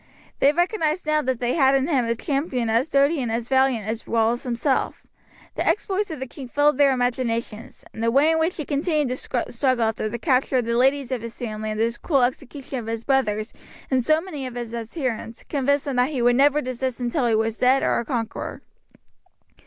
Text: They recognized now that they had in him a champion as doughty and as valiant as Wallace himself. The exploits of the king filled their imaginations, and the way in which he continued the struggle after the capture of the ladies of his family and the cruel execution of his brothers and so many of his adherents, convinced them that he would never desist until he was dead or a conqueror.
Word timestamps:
They 0.39 0.51
recognized 0.51 1.05
now 1.05 1.21
that 1.21 1.37
they 1.37 1.53
had 1.53 1.75
in 1.75 1.87
him 1.87 2.05
a 2.05 2.15
champion 2.15 2.71
as 2.71 2.89
doughty 2.89 3.21
and 3.21 3.31
as 3.31 3.47
valiant 3.47 3.85
as 3.85 4.07
Wallace 4.07 4.41
himself. 4.41 5.03
The 5.53 5.63
exploits 5.67 6.09
of 6.09 6.19
the 6.19 6.25
king 6.25 6.47
filled 6.47 6.79
their 6.79 6.91
imaginations, 6.91 7.85
and 7.93 8.01
the 8.01 8.09
way 8.09 8.31
in 8.31 8.39
which 8.39 8.57
he 8.57 8.65
continued 8.65 9.09
the 9.09 9.45
struggle 9.51 9.85
after 9.85 10.09
the 10.09 10.17
capture 10.17 10.57
of 10.57 10.65
the 10.65 10.75
ladies 10.75 11.11
of 11.11 11.21
his 11.21 11.37
family 11.37 11.69
and 11.69 11.79
the 11.79 11.95
cruel 12.01 12.23
execution 12.23 12.79
of 12.79 12.87
his 12.87 13.03
brothers 13.03 13.53
and 13.91 14.03
so 14.03 14.19
many 14.19 14.47
of 14.47 14.55
his 14.55 14.73
adherents, 14.73 15.43
convinced 15.47 15.85
them 15.85 15.97
that 15.97 16.09
he 16.09 16.23
would 16.23 16.35
never 16.35 16.61
desist 16.63 16.99
until 16.99 17.27
he 17.27 17.35
was 17.35 17.59
dead 17.59 17.83
or 17.83 17.99
a 17.99 18.03
conqueror. 18.05 18.63